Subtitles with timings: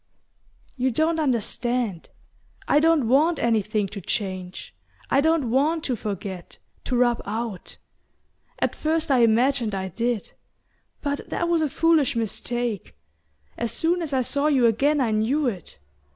[0.77, 2.09] "You don't understand.
[2.67, 4.73] I don't want anything to change.
[5.11, 7.77] I don't want to forget to rub out.
[8.57, 10.31] At first I imagined I did;
[11.03, 12.95] but that was a foolish mistake.
[13.59, 15.77] As soon as I saw you again I knew it...